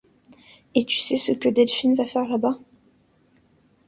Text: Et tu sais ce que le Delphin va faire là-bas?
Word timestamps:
Et 0.73 0.83
tu 0.83 0.97
sais 0.99 1.17
ce 1.17 1.31
que 1.31 1.47
le 1.47 1.53
Delphin 1.53 1.93
va 1.93 2.05
faire 2.05 2.27
là-bas? 2.27 2.57